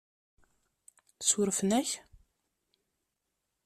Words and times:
Surfen-ak? 1.27 1.89